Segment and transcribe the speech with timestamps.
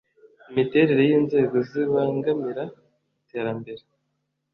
[0.49, 2.63] Imiterere y’inzego zibangamira
[3.21, 3.83] iterambere